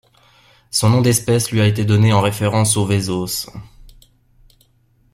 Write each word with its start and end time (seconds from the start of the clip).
Son 0.71 0.89
nom 0.89 1.01
d'espèce 1.03 1.51
lui 1.51 1.61
a 1.61 1.67
été 1.67 1.85
donné 1.85 2.11
en 2.11 2.21
référence 2.21 2.75
aux 2.75 2.87
Vezos. 2.87 3.51